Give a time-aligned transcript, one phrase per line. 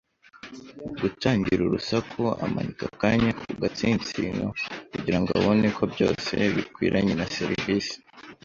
[1.01, 4.45] gutangira urusaku, amanika akanya ku gatsinsino
[4.91, 7.95] kugirango abone ko byose bikwiranye na serivisi.